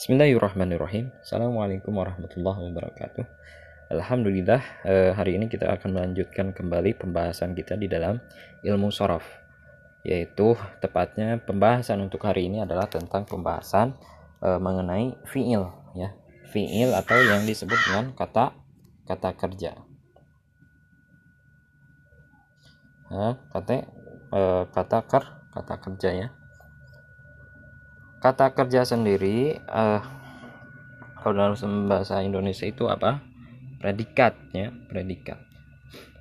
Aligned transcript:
Bismillahirrahmanirrahim. 0.00 1.12
Assalamualaikum 1.20 1.92
warahmatullahi 1.92 2.72
wabarakatuh. 2.72 3.20
Alhamdulillah 3.92 4.64
eh, 4.88 5.12
hari 5.12 5.36
ini 5.36 5.44
kita 5.52 5.68
akan 5.68 5.92
melanjutkan 5.92 6.56
kembali 6.56 6.96
pembahasan 6.96 7.52
kita 7.52 7.76
di 7.76 7.84
dalam 7.84 8.16
ilmu 8.64 8.88
sorof 8.88 9.28
yaitu 10.00 10.56
tepatnya 10.80 11.36
pembahasan 11.44 12.00
untuk 12.00 12.24
hari 12.24 12.48
ini 12.48 12.64
adalah 12.64 12.88
tentang 12.88 13.28
pembahasan 13.28 13.92
eh, 14.40 14.56
mengenai 14.56 15.20
fiil 15.28 15.68
ya 15.92 16.16
fiil 16.48 16.96
atau 16.96 17.20
yang 17.20 17.44
disebut 17.44 17.76
dengan 17.84 18.16
kata 18.16 18.56
kata 19.04 19.36
kerja 19.36 19.84
ya, 23.12 23.36
kata 23.52 23.84
eh, 24.32 24.64
kata 24.64 24.98
ker 25.04 25.24
kata 25.52 25.74
kerja 25.76 26.08
ya 26.24 26.28
kata 28.20 28.52
kerja 28.52 28.84
sendiri 28.84 29.56
uh, 29.64 30.04
kalau 31.20 31.36
dalam 31.36 31.56
bahasa 31.88 32.24
Indonesia 32.24 32.64
itu 32.64 32.88
apa? 32.88 33.20
Predikat 33.80 34.36
ya 34.52 34.72
predikat. 34.88 35.40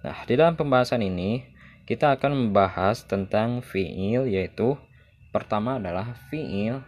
Nah 0.04 0.18
di 0.24 0.34
dalam 0.40 0.56
pembahasan 0.56 1.04
ini 1.04 1.44
kita 1.84 2.16
akan 2.16 2.48
membahas 2.48 3.04
tentang 3.04 3.60
fiil 3.60 4.28
yaitu 4.28 4.80
pertama 5.32 5.80
adalah 5.80 6.16
fiil 6.32 6.84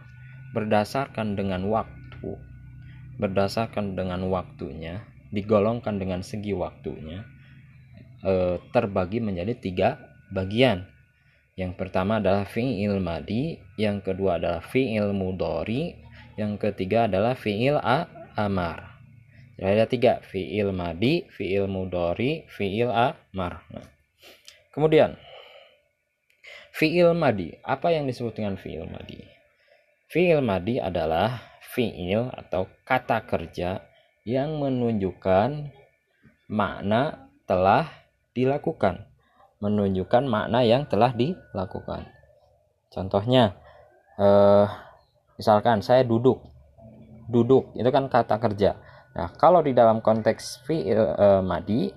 berdasarkan 0.56 1.36
dengan 1.36 1.64
waktu. 1.68 2.36
Berdasarkan 3.20 3.96
dengan 3.96 4.24
waktunya 4.32 5.04
digolongkan 5.32 5.96
dengan 5.96 6.20
segi 6.20 6.52
waktunya 6.52 7.24
e, 8.20 8.60
terbagi 8.72 9.24
menjadi 9.24 9.56
tiga 9.56 9.88
bagian. 10.28 10.88
Yang 11.56 11.76
pertama 11.76 12.16
adalah 12.20 12.48
fi'il 12.48 12.96
madi, 13.00 13.60
yang 13.82 13.98
kedua 13.98 14.38
adalah 14.38 14.62
fi'il 14.62 15.10
mudori, 15.10 15.98
yang 16.38 16.54
ketiga 16.54 17.10
adalah 17.10 17.34
fi'il 17.34 17.74
a 17.82 18.06
amar. 18.38 19.02
Jadi 19.58 19.70
ada 19.74 19.86
tiga, 19.90 20.12
fi'il 20.22 20.70
madi, 20.70 21.26
fi'il 21.34 21.66
mudori, 21.66 22.46
fi'il 22.46 22.88
amar. 22.88 23.66
Nah. 23.74 23.88
Kemudian, 24.70 25.18
fi'il 26.70 27.10
madi. 27.12 27.58
Apa 27.66 27.90
yang 27.90 28.06
disebut 28.06 28.38
dengan 28.38 28.54
fi'il 28.54 28.86
madi? 28.86 29.18
Fi'il 30.06 30.38
madi 30.38 30.78
adalah 30.78 31.58
fi'il 31.74 32.30
atau 32.30 32.70
kata 32.86 33.26
kerja 33.26 33.82
yang 34.22 34.62
menunjukkan 34.62 35.74
makna 36.46 37.26
telah 37.50 37.90
dilakukan 38.32 39.12
menunjukkan 39.62 40.26
makna 40.26 40.66
yang 40.66 40.90
telah 40.90 41.14
dilakukan. 41.14 42.10
Contohnya, 42.90 43.54
eh, 44.22 44.66
misalkan 45.34 45.82
saya 45.82 46.06
duduk, 46.06 46.38
duduk 47.26 47.74
itu 47.74 47.90
kan 47.90 48.06
kata 48.06 48.38
kerja. 48.38 48.78
Nah, 49.12 49.28
kalau 49.34 49.60
di 49.60 49.74
dalam 49.74 49.98
konteks 49.98 50.62
fi'il 50.62 51.02
eh, 51.18 51.42
madi 51.42 51.90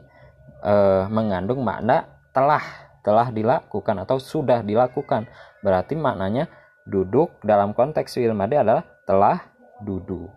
eh, 0.66 1.04
mengandung 1.14 1.62
makna 1.62 2.10
telah 2.34 2.66
telah 3.06 3.30
dilakukan 3.30 4.02
atau 4.02 4.18
sudah 4.18 4.66
dilakukan, 4.66 5.30
berarti 5.62 5.94
maknanya 5.94 6.50
duduk 6.90 7.38
dalam 7.46 7.78
konteks 7.78 8.18
fi'il 8.18 8.34
madi 8.34 8.58
adalah 8.58 8.82
telah 9.06 9.46
duduk. 9.86 10.34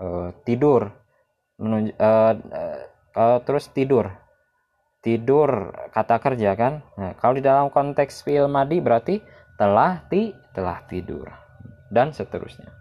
Eh, 0.00 0.28
tidur, 0.44 0.92
menunj- 1.60 1.96
eh, 1.96 2.34
eh, 3.16 3.38
terus 3.44 3.68
tidur. 3.72 4.08
Tidur 5.00 5.72
kata 5.96 6.20
kerja 6.20 6.52
kan? 6.60 6.84
Nah, 7.00 7.16
kalau 7.16 7.40
di 7.40 7.42
dalam 7.44 7.72
konteks 7.72 8.20
fi'il 8.20 8.48
madi 8.52 8.84
berarti 8.84 9.24
telah 9.60 10.00
ti 10.08 10.32
telah 10.56 10.80
tidur 10.88 11.28
dan 11.92 12.16
seterusnya. 12.16 12.72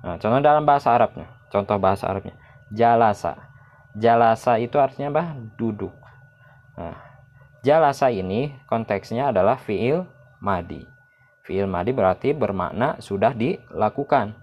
Nah, 0.00 0.16
contoh 0.16 0.40
dalam 0.40 0.64
bahasa 0.64 0.96
Arabnya 0.96 1.28
contoh 1.52 1.76
bahasa 1.76 2.08
Arabnya 2.08 2.32
jalasa. 2.72 3.52
Jalasa 3.94 4.58
itu 4.58 4.80
artinya 4.82 5.12
apa? 5.14 5.36
Duduk. 5.54 5.94
Nah, 6.74 6.98
jalasa 7.62 8.10
ini 8.10 8.56
konteksnya 8.66 9.30
adalah 9.30 9.60
fi'il 9.60 10.02
madi. 10.42 10.82
Fi'il 11.46 11.70
madi 11.70 11.94
berarti 11.94 12.34
bermakna 12.34 12.98
sudah 12.98 13.30
dilakukan. 13.36 14.34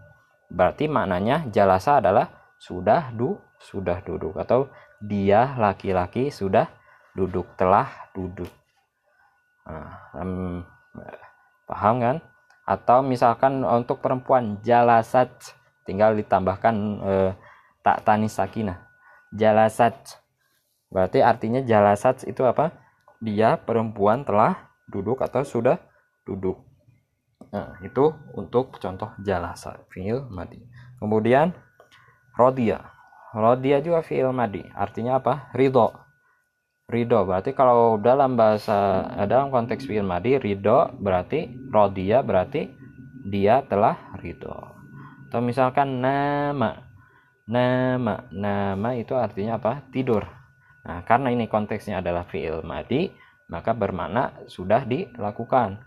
Berarti 0.47 0.87
maknanya 0.87 1.49
jalasa 1.51 1.99
adalah 1.99 2.29
sudah 2.61 3.11
du 3.11 3.35
sudah 3.59 3.99
duduk 4.05 4.37
atau 4.39 4.71
dia 5.01 5.57
laki-laki 5.57 6.29
sudah 6.29 6.69
duduk 7.11 7.57
telah 7.59 7.89
duduk. 8.15 8.49
Nah, 9.67 9.91
um, 10.15 10.63
paham 11.71 12.03
kan? 12.03 12.17
Atau 12.67 12.99
misalkan 13.01 13.63
untuk 13.63 14.03
perempuan 14.03 14.59
jalasat. 14.59 15.31
Tinggal 15.87 16.19
ditambahkan 16.19 16.75
uh, 16.99 17.31
tak 17.79 18.03
tanis 18.03 18.35
sakinah. 18.35 18.83
Jalasat. 19.31 19.95
Berarti 20.91 21.23
artinya 21.23 21.63
jalasat 21.63 22.27
itu 22.27 22.43
apa? 22.43 22.75
Dia 23.23 23.55
perempuan 23.55 24.27
telah 24.27 24.69
duduk 24.91 25.23
atau 25.23 25.47
sudah 25.47 25.79
duduk. 26.27 26.59
Nah 27.55 27.79
itu 27.81 28.11
untuk 28.35 28.75
contoh 28.77 29.15
jalasa 29.23 29.81
fiil 29.89 30.27
madi. 30.27 30.59
Kemudian 30.99 31.55
rodia. 32.35 32.91
Rodia 33.31 33.79
juga 33.79 34.03
fiil 34.03 34.29
madi. 34.35 34.61
Artinya 34.75 35.17
apa? 35.23 35.49
Ridho 35.55 36.10
ridho. 36.91 37.23
Berarti 37.23 37.55
kalau 37.55 37.95
dalam 37.97 38.35
bahasa 38.35 39.07
dalam 39.25 39.49
konteks 39.49 39.87
fi'il 39.87 40.03
madi 40.03 40.35
ridho 40.35 40.91
berarti 40.99 41.47
rodia 41.71 42.19
berarti 42.21 42.67
dia 43.23 43.63
telah 43.65 43.95
ridho. 44.19 44.53
Atau 45.31 45.39
misalkan 45.39 46.03
nama 46.03 46.83
nama 47.47 48.27
nama 48.29 48.89
itu 48.99 49.15
artinya 49.15 49.57
apa? 49.57 49.87
Tidur. 49.89 50.27
Nah 50.83 51.01
karena 51.07 51.31
ini 51.31 51.47
konteksnya 51.47 52.03
adalah 52.03 52.27
fi'il 52.27 52.61
madi 52.67 53.07
maka 53.47 53.71
bermakna 53.71 54.43
sudah 54.51 54.83
dilakukan. 54.83 55.79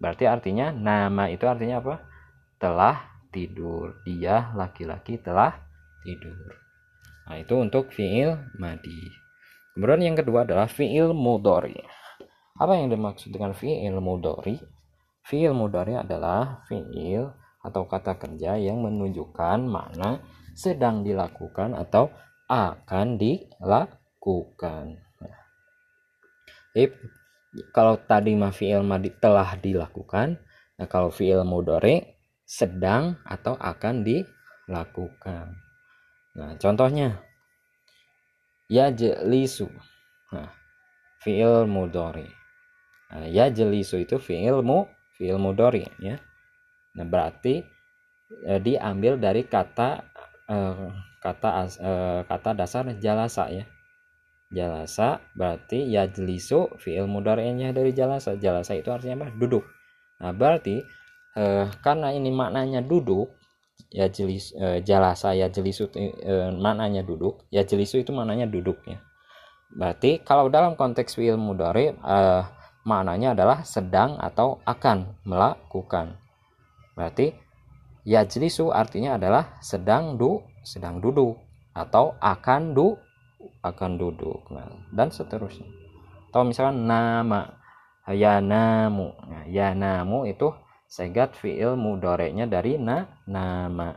Berarti 0.00 0.24
artinya 0.24 0.72
nama 0.72 1.28
itu 1.28 1.44
artinya 1.44 1.84
apa? 1.84 2.00
Telah 2.56 2.96
tidur. 3.28 4.00
Dia 4.08 4.56
laki-laki 4.56 5.20
telah 5.20 5.52
tidur. 6.00 6.56
Nah 7.28 7.36
itu 7.36 7.54
untuk 7.60 7.92
fi'il 7.92 8.32
madi 8.56 9.27
Kemudian 9.78 10.10
yang 10.10 10.18
kedua 10.18 10.42
adalah 10.42 10.66
fi'il 10.66 11.14
mudori. 11.14 11.78
Apa 12.58 12.74
yang 12.74 12.90
dimaksud 12.90 13.30
dengan 13.30 13.54
fi'il 13.54 13.94
mudori? 14.02 14.58
Fi'il 15.22 15.54
mudori 15.54 15.94
adalah 15.94 16.66
fi'il 16.66 17.30
atau 17.62 17.86
kata 17.86 18.18
kerja 18.18 18.58
yang 18.58 18.82
menunjukkan 18.82 19.70
makna 19.70 20.18
sedang 20.58 21.06
dilakukan 21.06 21.78
atau 21.78 22.10
akan 22.50 23.22
dilakukan. 23.22 24.98
Kalau 27.70 27.94
tadi 28.02 28.34
mah 28.34 28.50
fi'il 28.50 28.82
madi 28.82 29.14
telah 29.14 29.54
dilakukan, 29.62 30.42
nah 30.74 30.90
kalau 30.90 31.14
fi'il 31.14 31.46
mudori 31.46 32.02
sedang 32.42 33.22
atau 33.22 33.54
akan 33.54 34.02
dilakukan. 34.02 35.54
Nah, 36.34 36.58
contohnya 36.58 37.22
yajlisu. 38.68 39.68
Nah, 40.32 40.52
fiil 41.24 41.66
mudori 41.66 42.28
nah, 43.10 43.26
yajlisu 43.26 44.04
itu 44.04 44.16
fiil 44.22 44.62
mu 44.62 44.86
fiil 45.18 45.40
mudori 45.40 45.82
ya. 45.98 46.20
Nah 46.94 47.06
berarti 47.06 47.66
eh, 48.46 48.60
diambil 48.62 49.18
dari 49.18 49.42
kata 49.48 50.04
eh, 50.46 50.88
kata 51.18 51.48
eh, 51.66 52.20
kata 52.24 52.50
dasar 52.54 52.86
jalasa 53.02 53.50
ya. 53.50 53.64
Jalasa 54.48 55.20
berarti 55.36 55.90
yajlisu 55.92 56.78
fiil 56.78 57.10
mudorinya 57.10 57.74
dari 57.74 57.90
jalasa. 57.92 58.38
Jalasa 58.38 58.78
itu 58.78 58.88
artinya 58.94 59.26
apa? 59.26 59.34
Duduk. 59.34 59.66
Nah 60.22 60.32
berarti 60.32 60.80
eh, 61.34 61.66
karena 61.82 62.14
ini 62.14 62.30
maknanya 62.30 62.80
duduk 62.84 63.37
ya 63.88 64.08
jelis 64.12 64.52
e, 64.52 64.84
jalasa 64.84 65.32
ya 65.32 65.48
jelisu 65.48 65.88
e, 65.96 66.52
maknanya 66.56 67.04
duduk. 67.04 67.44
Ya 67.48 67.64
jelisu 67.64 68.04
itu 68.04 68.12
maknanya 68.12 68.48
duduk 68.48 68.80
ya 68.84 69.00
berarti 69.68 70.24
kalau 70.24 70.48
dalam 70.48 70.80
konteks 70.80 71.16
fi'il 71.16 71.36
mudhari 71.36 71.92
e, 71.92 72.18
maknanya 72.88 73.36
adalah 73.36 73.60
sedang 73.68 74.16
atau 74.16 74.64
akan 74.64 75.20
melakukan. 75.28 76.16
Berarti 76.96 77.36
ya 78.08 78.24
jelisu 78.24 78.72
artinya 78.72 79.20
adalah 79.20 79.60
sedang 79.60 80.16
du 80.16 80.40
sedang 80.64 81.04
duduk 81.04 81.36
atau 81.76 82.16
akan 82.18 82.72
du 82.72 82.96
akan 83.60 84.00
duduk. 84.00 84.48
Nah, 84.48 84.66
dan 84.96 85.12
seterusnya. 85.12 85.68
Atau 86.32 86.48
misalkan 86.48 86.88
nama 86.88 87.60
ya 88.08 88.40
namu. 88.40 89.12
Nah, 89.28 89.44
ya 89.46 89.76
namu 89.76 90.24
itu 90.24 90.48
segat 90.88 91.36
fiil 91.36 91.76
mudorenya 91.76 92.48
dari 92.48 92.80
na 92.80 93.04
nama 93.28 93.92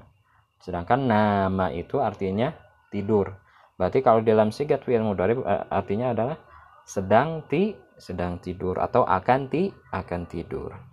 sedangkan 0.59 1.07
nama 1.07 1.71
itu 1.71 2.03
artinya 2.03 2.51
tidur 2.91 3.31
berarti 3.79 4.03
kalau 4.03 4.19
dalam 4.21 4.51
sigat 4.51 4.83
fiil 4.83 5.01
mudore 5.01 5.39
eh, 5.39 5.63
artinya 5.71 6.11
adalah 6.11 6.38
sedang 6.83 7.47
ti 7.47 7.73
sedang 7.95 8.43
tidur 8.43 8.77
atau 8.77 9.07
akan 9.07 9.47
ti 9.47 9.71
akan 9.95 10.27
tidur 10.27 10.91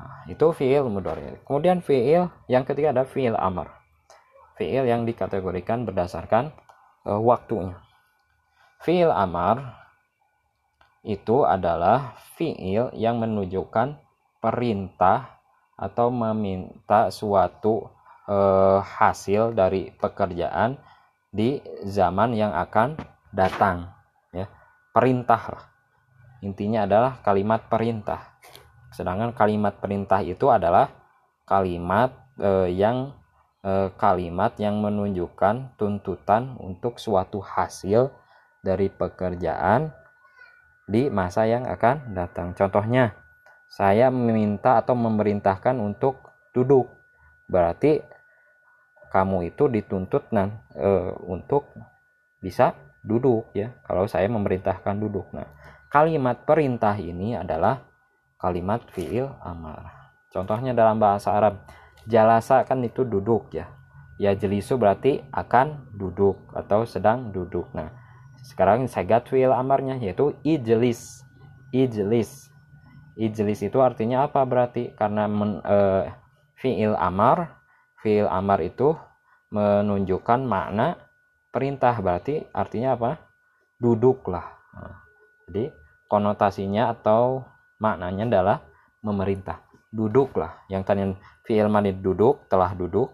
Nah, 0.00 0.24
itu 0.32 0.46
fiil 0.56 0.88
mudhari. 0.88 1.36
Kemudian 1.44 1.84
fiil 1.84 2.32
yang 2.48 2.64
ketiga 2.64 2.96
ada 2.96 3.04
fiil 3.04 3.36
amr. 3.36 3.68
Fiil 4.56 4.88
yang 4.88 5.04
dikategorikan 5.04 5.84
berdasarkan 5.84 6.56
uh, 7.04 7.20
waktunya. 7.20 7.76
Fiil 8.80 9.12
amar 9.12 9.76
itu 11.04 11.44
adalah 11.44 12.16
fiil 12.36 12.92
yang 12.96 13.20
menunjukkan 13.20 14.00
perintah 14.40 15.40
atau 15.76 16.12
meminta 16.12 17.08
suatu 17.08 17.88
uh, 18.28 18.80
hasil 18.80 19.56
dari 19.56 19.92
pekerjaan 19.94 20.76
di 21.30 21.62
zaman 21.86 22.34
yang 22.34 22.52
akan 22.52 22.98
datang 23.30 23.88
ya. 24.34 24.50
Perintah 24.90 25.70
intinya 26.42 26.84
adalah 26.84 27.20
kalimat 27.22 27.64
perintah. 27.70 28.36
Sedangkan 28.90 29.30
kalimat 29.32 29.78
perintah 29.78 30.20
itu 30.20 30.50
adalah 30.50 30.90
kalimat 31.46 32.10
uh, 32.42 32.66
yang 32.66 33.14
uh, 33.62 33.88
kalimat 33.96 34.56
yang 34.58 34.80
menunjukkan 34.82 35.78
tuntutan 35.78 36.58
untuk 36.58 36.98
suatu 36.98 37.38
hasil 37.40 38.10
dari 38.60 38.92
pekerjaan 38.92 39.94
di 40.90 41.06
masa 41.08 41.46
yang 41.46 41.64
akan 41.70 42.12
datang. 42.12 42.52
Contohnya, 42.58 43.14
saya 43.70 44.10
meminta 44.10 44.82
atau 44.82 44.98
memerintahkan 44.98 45.78
untuk 45.78 46.34
duduk. 46.50 46.90
Berarti 47.46 48.02
kamu 49.14 49.54
itu 49.54 49.70
dituntut 49.70 50.26
nan 50.34 50.58
e, 50.74 50.90
untuk 51.30 51.70
bisa 52.42 52.74
duduk 53.06 53.54
ya. 53.54 53.70
Kalau 53.86 54.10
saya 54.10 54.26
memerintahkan 54.26 54.98
duduk. 54.98 55.30
Nah, 55.30 55.46
kalimat 55.86 56.42
perintah 56.42 56.98
ini 56.98 57.38
adalah 57.38 57.86
kalimat 58.42 58.82
fiil 58.90 59.30
amar. 59.38 60.14
Contohnya 60.34 60.74
dalam 60.74 60.98
bahasa 60.98 61.30
Arab, 61.30 61.62
jalasa 62.10 62.66
kan 62.66 62.82
itu 62.82 63.06
duduk 63.06 63.54
ya. 63.54 63.70
Ya 64.20 64.34
jelisu 64.34 64.76
berarti 64.76 65.22
akan 65.30 65.94
duduk 65.94 66.50
atau 66.52 66.82
sedang 66.84 67.30
duduk. 67.30 67.70
Nah, 67.72 67.94
sekarang 68.42 68.90
saya 68.90 69.22
fiil 69.22 69.54
amarnya 69.54 69.94
yaitu 69.96 70.34
ijlis. 70.42 71.22
Ijlis. 71.70 72.49
Ijlis 73.18 73.66
itu 73.66 73.78
artinya 73.82 74.26
apa 74.26 74.44
berarti? 74.46 74.94
Karena 74.94 75.26
men, 75.26 75.62
e, 75.64 75.78
fiil 76.60 76.94
amar, 76.94 77.60
fiil 78.04 78.28
amar 78.30 78.60
itu 78.62 78.94
menunjukkan 79.50 80.46
makna 80.46 80.94
perintah 81.50 81.98
berarti 81.98 82.46
artinya 82.54 82.94
apa? 82.94 83.18
Duduklah. 83.80 84.46
Nah, 84.76 84.96
jadi 85.48 85.74
konotasinya 86.06 86.94
atau 86.94 87.42
maknanya 87.82 88.28
adalah 88.30 88.58
memerintah. 89.02 89.64
Duduklah. 89.90 90.62
Yang 90.70 90.82
tadi 90.86 91.02
fiil 91.48 91.66
madi 91.66 91.90
duduk, 91.90 92.46
telah 92.46 92.76
duduk. 92.76 93.10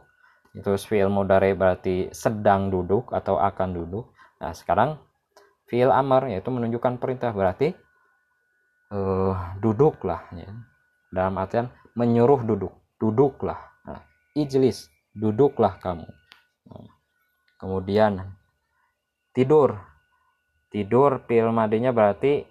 Itu 0.52 0.72
fiil 0.76 1.08
mudare 1.08 1.52
berarti 1.52 2.12
sedang 2.12 2.69
duduk 2.72 3.12
atau 3.12 3.40
akan 3.40 3.69
duduk. 3.76 4.04
Nah, 4.40 4.52
sekarang 4.52 5.00
fiil 5.69 5.88
amar 5.88 6.28
yaitu 6.28 6.48
menunjukkan 6.52 7.00
perintah 7.00 7.32
berarti 7.32 7.72
uh, 8.93 9.56
duduklah 9.59 10.27
ya. 10.35 10.50
dalam 11.11 11.38
artian 11.41 11.67
menyuruh 11.97 12.44
duduk. 12.44 12.75
Duduklah. 12.97 13.61
Nah, 13.85 14.00
ijlis 14.37 14.88
duduklah 15.12 15.79
kamu. 15.81 16.09
Nah, 16.69 16.93
kemudian 17.61 18.21
tidur. 19.33 19.79
Tidur 20.69 21.25
fiil 21.25 21.49
madinya 21.55 21.94
berarti 21.94 22.44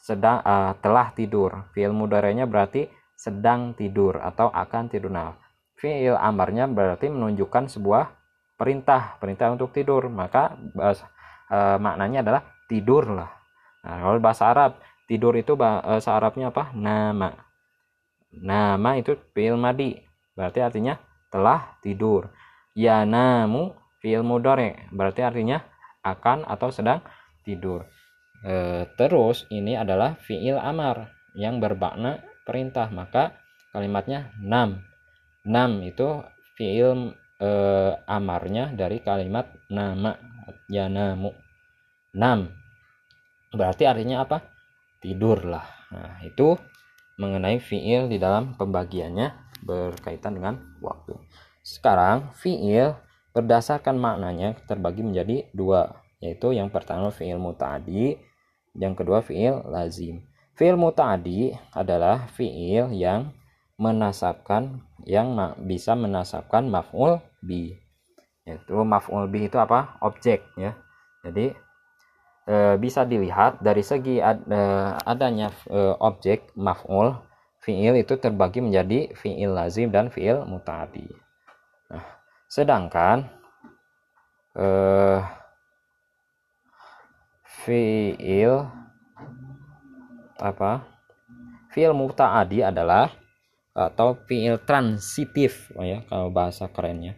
sedang 0.00 0.42
uh, 0.42 0.74
telah 0.80 1.12
tidur. 1.12 1.70
Fiil 1.76 1.92
mudaranya 1.92 2.48
berarti 2.48 2.88
sedang 3.20 3.76
tidur 3.76 4.16
atau 4.16 4.48
akan 4.48 4.88
tidur. 4.88 5.12
Nah 5.12 5.36
fiil 5.76 6.16
amarnya 6.16 6.64
berarti 6.64 7.12
menunjukkan 7.12 7.68
sebuah 7.68 8.08
perintah. 8.56 9.20
Perintah 9.20 9.52
untuk 9.52 9.76
tidur. 9.76 10.08
Maka 10.08 10.56
bahasa 10.72 11.08
e, 11.48 11.58
maknanya 11.76 12.24
adalah 12.24 12.42
tidurlah. 12.68 13.30
Nah, 13.80 13.96
kalau 14.04 14.20
bahasa 14.20 14.44
Arab 14.48 14.76
tidur 15.10 15.34
itu 15.34 15.58
bahasa 15.58 16.14
Arabnya 16.14 16.54
apa? 16.54 16.70
Nama. 16.70 17.34
Nama 18.30 18.90
itu 18.94 19.18
fi'il 19.34 19.58
madi. 19.58 19.98
Berarti 20.38 20.62
artinya 20.62 20.94
telah 21.34 21.74
tidur. 21.82 22.30
Ya 22.78 23.02
namu 23.02 23.74
fi'il 23.98 24.22
mudore. 24.22 24.86
Berarti 24.94 25.26
artinya 25.26 25.66
akan 26.06 26.46
atau 26.46 26.70
sedang 26.70 27.02
tidur. 27.42 27.90
E, 28.46 28.86
terus 28.94 29.50
ini 29.50 29.74
adalah 29.74 30.14
fi'il 30.22 30.54
amar 30.54 31.10
yang 31.34 31.58
bermakna 31.58 32.22
perintah. 32.46 32.86
Maka 32.94 33.34
kalimatnya 33.74 34.30
nam. 34.38 34.78
Nam 35.42 35.82
itu 35.82 36.22
fi'il 36.54 37.18
e, 37.42 37.50
amarnya 38.06 38.70
dari 38.78 39.02
kalimat 39.02 39.50
nama. 39.66 40.14
Ya 40.70 40.86
namu. 40.86 41.34
Nam 42.14 42.54
berarti 43.50 43.82
artinya 43.82 44.22
apa 44.22 44.46
tidurlah. 45.00 45.64
Nah 45.90 46.20
itu 46.22 46.56
mengenai 47.20 47.60
fiil 47.60 48.08
di 48.08 48.16
dalam 48.16 48.56
pembagiannya 48.56 49.58
berkaitan 49.64 50.40
dengan 50.40 50.60
waktu. 50.80 51.16
Sekarang 51.60 52.32
fiil 52.36 52.96
berdasarkan 53.36 54.00
maknanya 54.00 54.56
terbagi 54.64 55.04
menjadi 55.04 55.48
dua 55.52 56.00
yaitu 56.20 56.52
yang 56.52 56.68
pertama 56.68 57.08
fiil 57.08 57.40
muta'adi 57.40 58.16
yang 58.76 58.94
kedua 58.96 59.24
fiil 59.24 59.64
lazim. 59.68 60.24
Fiil 60.54 60.76
muta'adi 60.76 61.56
adalah 61.72 62.28
fiil 62.36 62.92
yang 62.92 63.32
menasabkan 63.80 64.84
yang 65.08 65.32
bisa 65.64 65.96
menasabkan 65.96 66.68
maf'ul 66.68 67.24
bi. 67.40 67.72
Yaitu 68.44 68.76
maf'ul 68.84 69.24
bi 69.32 69.48
itu 69.48 69.56
apa? 69.56 69.96
Objek 70.04 70.44
ya. 70.60 70.76
Jadi 71.24 71.56
e, 72.50 72.56
bisa 72.82 73.06
dilihat 73.06 73.62
dari 73.62 73.86
segi 73.86 74.18
ad, 74.18 74.42
e, 74.50 74.60
adanya 75.06 75.54
e, 75.70 75.78
objek 76.02 76.50
maf'ul 76.58 77.14
fiil 77.62 77.94
itu 77.94 78.18
terbagi 78.18 78.58
menjadi 78.58 79.14
fiil 79.14 79.54
lazim 79.54 79.94
dan 79.94 80.10
fiil 80.10 80.42
muta'adi. 80.42 81.06
Nah, 81.94 82.04
sedangkan 82.50 83.30
e, 84.58 84.66
fiil 87.62 88.66
apa? 90.42 90.82
Fiil 91.70 91.94
muta'adi 91.94 92.66
adalah 92.66 93.14
atau 93.70 94.18
fiil 94.26 94.58
transitif 94.66 95.70
ya 95.78 96.02
kalau 96.10 96.26
bahasa 96.34 96.66
kerennya 96.66 97.14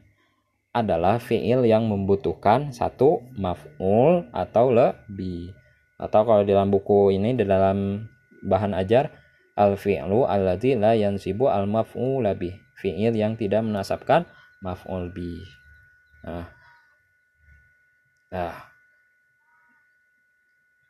adalah 0.72 1.20
fiil 1.20 1.68
yang 1.68 1.84
membutuhkan 1.84 2.72
satu 2.72 3.20
maf'ul 3.36 4.32
atau 4.32 4.72
lebih. 4.72 5.52
Atau 6.00 6.24
kalau 6.24 6.42
dalam 6.42 6.72
buku 6.72 7.12
ini 7.12 7.36
di 7.36 7.44
dalam 7.44 8.08
bahan 8.42 8.72
ajar 8.74 9.12
al 9.54 9.76
fi'lu 9.76 10.24
alladzi 10.24 10.74
la 10.74 10.96
yansibu 10.96 11.52
al 11.52 11.68
maf'ul 11.68 12.24
lebih. 12.24 12.56
Fiil 12.80 13.12
yang 13.14 13.36
tidak 13.36 13.62
menasabkan 13.62 14.24
maf'ul 14.64 15.12
bi. 15.12 15.44
Nah. 16.24 16.48
Nah. 18.32 18.56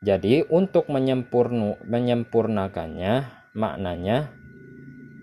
Jadi 0.03 0.47
untuk 0.51 0.91
menyempurnu, 0.91 1.79
menyempurnakannya 1.87 3.43
maknanya 3.55 4.35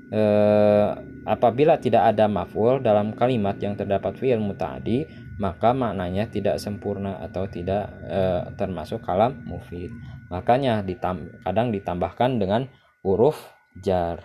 eh, 0.09 0.87
apabila 1.25 1.77
tidak 1.77 2.13
ada 2.13 2.25
maf'ul 2.25 2.81
dalam 2.81 3.13
kalimat 3.13 3.57
yang 3.61 3.77
terdapat 3.77 4.17
fi'il 4.17 4.41
muta'adi 4.41 5.29
maka 5.39 5.71
maknanya 5.71 6.27
tidak 6.27 6.59
sempurna 6.59 7.15
atau 7.23 7.47
tidak 7.47 7.87
eh, 8.03 8.43
termasuk 8.59 8.99
kalam 8.99 9.39
mufid. 9.47 9.87
Makanya 10.27 10.83
ditam 10.83 11.31
kadang 11.47 11.71
ditambahkan 11.71 12.37
dengan 12.37 12.67
huruf 13.01 13.39
jar. 13.79 14.19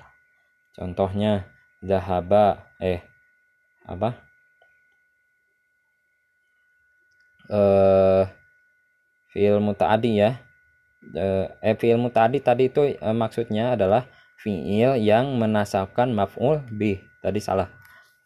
Contohnya 0.75 1.47
zahaba 1.79 2.67
eh 2.83 3.07
apa? 3.87 4.19
Eh 7.47 8.27
fi'il 9.31 9.63
muta'adi 9.63 10.13
ya. 10.19 10.31
Eh, 11.15 11.47
eh 11.63 11.77
fi'il 11.79 12.01
muta'adi 12.01 12.43
tadi 12.43 12.67
itu 12.67 12.83
eh, 12.91 13.15
maksudnya 13.15 13.79
adalah 13.79 14.11
fiil 14.45 15.01
yang 15.01 15.41
menasabkan 15.41 16.13
maf'ul 16.13 16.61
bih. 16.69 17.01
Tadi 17.25 17.41
salah. 17.41 17.73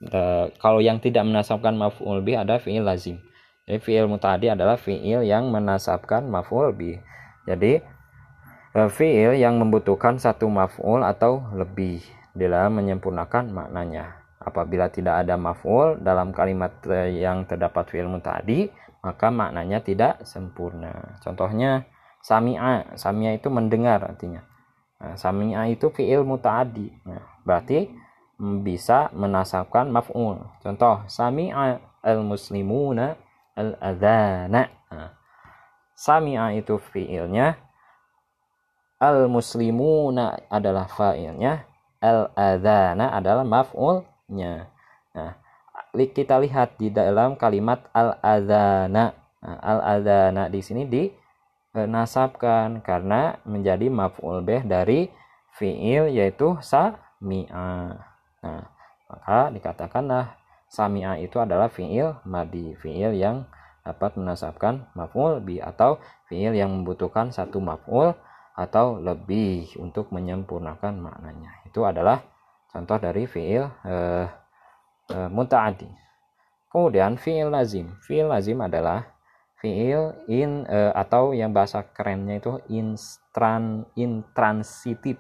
E, 0.03 0.51
kalau 0.59 0.83
yang 0.83 0.99
tidak 0.99 1.23
menasabkan 1.23 1.79
maf'ul 1.79 2.27
bih 2.27 2.43
ada 2.43 2.59
fiil 2.59 2.83
lazim. 2.83 3.23
Jadi 3.71 3.79
fiil 3.79 4.11
mutadi 4.11 4.51
adalah 4.51 4.75
fiil 4.75 5.23
yang 5.23 5.55
menasabkan 5.55 6.27
maf'ul 6.27 6.75
bih. 6.75 6.99
Jadi 7.47 7.79
e, 8.75 8.81
fiil 8.91 9.39
yang 9.39 9.63
membutuhkan 9.63 10.19
satu 10.19 10.51
maf'ul 10.51 11.07
atau 11.07 11.47
lebih 11.55 12.03
dalam 12.35 12.83
menyempurnakan 12.83 13.55
maknanya. 13.55 14.19
Apabila 14.43 14.91
tidak 14.91 15.23
ada 15.23 15.39
maf'ul 15.39 16.03
dalam 16.03 16.35
kalimat 16.35 16.83
e, 16.91 17.23
yang 17.23 17.47
terdapat 17.47 17.87
fiil 17.95 18.11
mutadi 18.11 18.67
maka 18.99 19.31
maknanya 19.31 19.79
tidak 19.79 20.27
sempurna. 20.27 21.15
Contohnya 21.23 21.87
samia. 22.27 22.99
Samia 22.99 23.39
itu 23.39 23.47
mendengar 23.47 24.03
artinya 24.03 24.43
Nah, 24.99 25.15
sami'a 25.15 25.71
itu 25.71 25.95
fi'il 25.95 26.27
muta'adi. 26.27 26.91
Nah, 27.07 27.23
berarti 27.47 27.87
bisa 28.39 29.11
menasabkan 29.15 29.91
maf'ul. 29.91 30.43
Contoh, 30.59 31.07
sami'a 31.07 31.79
al-muslimuna 32.03 33.15
al-adhana. 33.55 34.67
Nah, 34.91 35.11
sami'a 35.95 36.55
itu 36.59 36.83
fi'ilnya, 36.83 37.59
al-muslimuna 38.99 40.51
adalah 40.51 40.91
fa'ilnya, 40.91 41.63
al-adhana 42.03 43.15
adalah 43.15 43.47
maf'ulnya. 43.47 44.67
Nah, 45.15 45.39
kita 45.95 46.43
lihat 46.43 46.75
di 46.79 46.91
dalam 46.91 47.39
kalimat 47.39 47.87
al-adhana. 47.95 49.15
Nah, 49.39 49.57
al-adhana 49.63 50.51
di 50.51 50.59
sini 50.59 50.83
dinasabkan 51.73 52.81
karena 52.81 53.39
menjadi 53.45 53.87
maf'ul 53.93 54.41
bih 54.45 54.65
dari 54.65 55.13
fi'il 55.57 56.13
yaitu 56.13 56.57
sami'a. 56.65 57.73
Nah, 58.45 58.65
maka 59.09 59.41
dikatakanlah 59.53 60.37
sami'a 60.69 61.21
itu 61.21 61.37
adalah 61.41 61.69
fi'il 61.69 62.17
madi, 62.25 62.73
fi'il 62.79 63.17
yang 63.17 63.45
dapat 63.85 64.17
menasabkan 64.21 64.89
maf'ul 64.93 65.41
bi 65.41 65.61
atau 65.61 66.01
fi'il 66.29 66.53
yang 66.57 66.73
membutuhkan 66.73 67.33
satu 67.33 67.61
maf'ul 67.61 68.13
atau 68.59 68.99
lebih 68.99 69.71
untuk 69.79 70.11
menyempurnakan 70.11 70.99
maknanya. 70.99 71.63
Itu 71.65 71.87
adalah 71.87 72.21
contoh 72.69 72.99
dari 72.99 73.25
fi'il 73.25 73.65
eh, 73.65 74.27
uh, 75.13 75.29
mutaaddi. 75.33 75.89
Kemudian 76.69 77.17
fiil 77.17 77.49
lazim. 77.49 77.97
Fiil 78.05 78.29
lazim 78.29 78.61
adalah 78.61 79.09
fiil 79.59 80.15
in 80.31 80.63
uh, 80.71 80.95
atau 80.95 81.35
yang 81.35 81.51
bahasa 81.51 81.83
kerennya 81.83 82.39
itu 82.39 82.53
instran 82.71 83.87
intransitif 83.99 85.19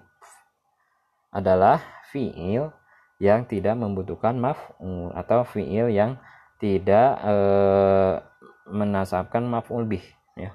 adalah 1.34 1.82
fiil 2.08 2.70
yang 3.18 3.44
tidak 3.50 3.74
membutuhkan 3.74 4.38
maf'ul 4.38 5.10
atau 5.12 5.42
fiil 5.42 5.90
yang 5.90 6.16
tidak 6.62 7.18
uh, 7.22 8.22
menasabkan 8.70 9.42
maf'ul 9.42 9.86
bih 9.86 10.06
ya. 10.38 10.54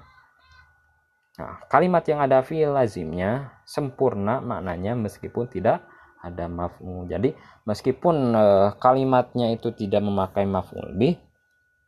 Nah, 1.34 1.60
kalimat 1.68 2.04
yang 2.08 2.24
ada 2.24 2.40
fiil 2.40 2.72
lazimnya 2.72 3.52
sempurna 3.68 4.40
maknanya 4.40 4.96
meskipun 4.96 5.44
tidak 5.50 5.84
ada 6.24 6.48
maf'ul. 6.48 7.04
Jadi 7.04 7.36
meskipun 7.68 8.32
uh, 8.32 8.68
kalimatnya 8.80 9.52
itu 9.52 9.76
tidak 9.76 10.00
memakai 10.00 10.48
maf'ul 10.48 10.96
bih 10.96 11.20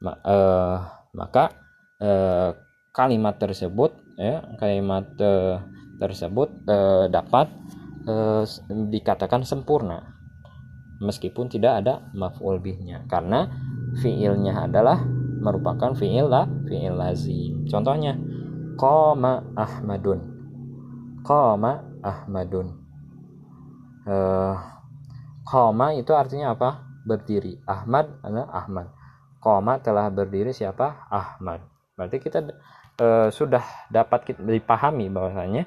uh, 0.05 0.77
maka 1.17 1.66
uh, 2.01 2.57
kalimat 2.97 3.37
tersebut 3.37 3.93
ya 4.17 4.41
kalimat 4.57 5.05
uh, 5.21 5.61
tersebut 6.01 6.49
uh, 6.65 7.05
dapat 7.13 7.53
uh, 8.09 8.45
dikatakan 8.89 9.45
sempurna. 9.45 10.17
Meskipun 10.97 11.53
tidak 11.53 11.85
ada 11.85 12.09
maf'ul 12.17 12.57
bihnya 12.57 13.05
karena 13.05 13.53
fiilnya 14.01 14.65
adalah 14.65 15.05
merupakan 15.45 15.93
fiil 15.93 16.33
lah 16.33 16.49
fiil 16.65 16.97
lazim. 16.97 17.69
Contohnya 17.69 18.17
qama 18.81 19.45
Ahmadun. 19.53 20.25
Qama 21.21 21.85
Ahmadun. 22.01 22.81
Eh, 24.09 24.57
koma 25.45 25.93
itu 25.93 26.17
artinya 26.17 26.57
apa? 26.57 26.81
Berdiri. 27.05 27.61
Ahmad 27.69 28.17
adalah 28.25 28.49
Ahmad. 28.57 28.87
Koma 29.37 29.77
telah 29.85 30.09
berdiri 30.09 30.57
siapa? 30.57 31.13
Ahmad 31.13 31.76
berarti 31.97 32.21
kita 32.21 32.45
eh, 33.01 33.29
sudah 33.33 33.65
dapat 33.89 34.29
kita 34.29 34.45
dipahami 34.45 35.09
bahwasanya 35.09 35.65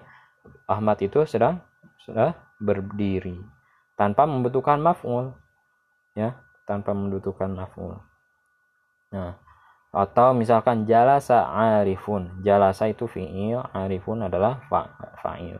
Ahmad 0.70 1.02
itu 1.02 1.26
sedang 1.26 1.60
sudah 2.06 2.38
berdiri 2.62 3.42
tanpa 3.98 4.30
membutuhkan 4.30 4.80
maf'ul 4.80 5.34
ya 6.14 6.38
tanpa 6.70 6.94
membutuhkan 6.94 7.52
maf'ul. 7.52 7.98
Nah 9.12 9.36
atau 9.90 10.38
misalkan 10.38 10.86
jalasa 10.86 11.50
arifun 11.50 12.46
jalasa 12.46 12.86
itu 12.86 13.10
fi'il 13.10 13.58
arifun 13.74 14.30
adalah 14.30 14.62
fa'il. 15.26 15.58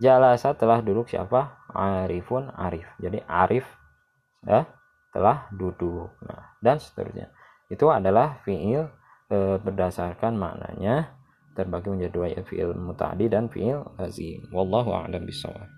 Jalasa 0.00 0.56
telah 0.56 0.80
duduk 0.80 1.08
siapa? 1.08 1.60
Arifun 1.72 2.48
arif. 2.56 2.88
Jadi 2.96 3.20
arif 3.28 3.64
ya 4.44 4.64
telah 5.12 5.48
duduk. 5.52 6.16
Nah 6.24 6.56
dan 6.64 6.80
seterusnya. 6.80 7.28
Itu 7.68 7.92
adalah 7.92 8.40
fiil 8.44 8.88
e, 9.28 9.60
berdasarkan 9.60 10.34
maknanya 10.34 11.12
terbagi 11.52 11.88
menjadi 11.92 12.12
dua 12.12 12.26
ya 12.32 12.42
fiil 12.44 12.72
mutadi 12.76 13.28
dan 13.28 13.48
fiil 13.48 13.84
lazim. 13.96 14.44
Wallahu 14.52 14.92
a'lam 14.92 15.24
bishawab 15.24 15.75